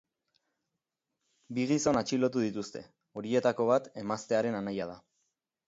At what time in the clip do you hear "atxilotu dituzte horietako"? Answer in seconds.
2.01-3.71